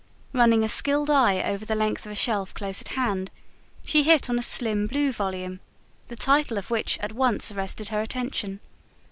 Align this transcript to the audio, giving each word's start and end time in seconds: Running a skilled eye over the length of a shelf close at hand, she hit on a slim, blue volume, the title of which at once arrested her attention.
Running 0.33 0.63
a 0.63 0.67
skilled 0.67 1.11
eye 1.11 1.43
over 1.43 1.63
the 1.63 1.75
length 1.75 2.07
of 2.07 2.11
a 2.11 2.15
shelf 2.15 2.55
close 2.55 2.81
at 2.81 2.87
hand, 2.97 3.29
she 3.85 4.01
hit 4.01 4.31
on 4.31 4.39
a 4.39 4.41
slim, 4.41 4.87
blue 4.87 5.11
volume, 5.11 5.59
the 6.07 6.15
title 6.15 6.57
of 6.57 6.71
which 6.71 6.97
at 7.01 7.11
once 7.13 7.51
arrested 7.51 7.89
her 7.89 8.01
attention. 8.01 8.61